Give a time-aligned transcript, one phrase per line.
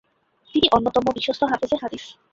[0.55, 2.03] তিনি অন্যতম বিশ্বস্ত হাফেজে হাদিস।